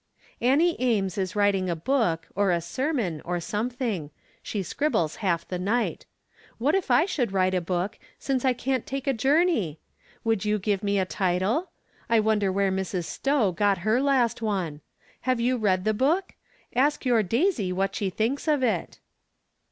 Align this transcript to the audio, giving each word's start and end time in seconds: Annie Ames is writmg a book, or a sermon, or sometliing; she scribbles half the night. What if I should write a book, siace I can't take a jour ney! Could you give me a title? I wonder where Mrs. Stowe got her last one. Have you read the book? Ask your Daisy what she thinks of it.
Annie 0.41 0.75
Ames 0.79 1.15
is 1.19 1.33
writmg 1.33 1.69
a 1.69 1.75
book, 1.75 2.27
or 2.33 2.49
a 2.49 2.59
sermon, 2.59 3.21
or 3.23 3.37
sometliing; 3.37 4.09
she 4.41 4.63
scribbles 4.63 5.17
half 5.17 5.47
the 5.47 5.59
night. 5.59 6.07
What 6.57 6.73
if 6.73 6.89
I 6.89 7.05
should 7.05 7.31
write 7.31 7.53
a 7.53 7.61
book, 7.61 7.99
siace 8.19 8.43
I 8.43 8.53
can't 8.53 8.87
take 8.87 9.05
a 9.05 9.13
jour 9.13 9.43
ney! 9.45 9.77
Could 10.23 10.43
you 10.43 10.57
give 10.57 10.81
me 10.81 10.97
a 10.97 11.05
title? 11.05 11.69
I 12.09 12.19
wonder 12.19 12.51
where 12.51 12.71
Mrs. 12.71 13.05
Stowe 13.05 13.51
got 13.51 13.77
her 13.85 14.01
last 14.01 14.41
one. 14.41 14.81
Have 15.29 15.39
you 15.39 15.55
read 15.57 15.85
the 15.85 15.93
book? 15.93 16.33
Ask 16.75 17.05
your 17.05 17.21
Daisy 17.21 17.71
what 17.71 17.93
she 17.93 18.09
thinks 18.09 18.47
of 18.47 18.63
it. 18.63 18.97